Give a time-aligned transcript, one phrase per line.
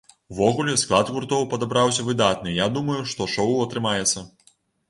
[0.35, 4.29] Увогуле, склад гуртоў падабраўся выдатны і я думаю, што шоў атрымаецца.